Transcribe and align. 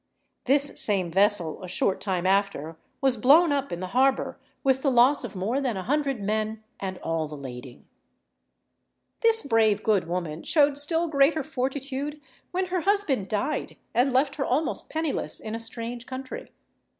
This 0.45 0.81
same 0.81 1.11
vessel, 1.11 1.61
a 1.63 1.67
short 1.67 2.01
time 2.01 2.25
after, 2.25 2.75
was 3.01 3.17
blown 3.17 3.51
up 3.51 3.71
in 3.71 3.81
the 3.81 3.89
harbour 3.93 4.39
with 4.63 4.81
the 4.81 4.89
loss 4.89 5.23
of 5.23 5.35
more 5.35 5.61
than 5.61 5.77
a 5.77 5.83
hundred 5.83 6.23
men 6.23 6.63
and 6.79 6.97
all 7.03 7.27
the 7.27 7.37
lading. 7.37 7.85
This 9.19 9.43
brave, 9.43 9.83
good 9.83 10.07
woman 10.07 10.41
showed 10.41 10.79
still 10.79 11.07
greater 11.07 11.43
fortitude 11.43 12.19
when 12.49 12.69
her 12.73 12.81
husband 12.81 13.27
died 13.29 13.77
and 13.93 14.11
left 14.11 14.37
her 14.37 14.43
almost 14.43 14.89
penniless 14.89 15.39
in 15.39 15.53
a 15.53 15.59
strange 15.59 16.07
country. 16.07 16.51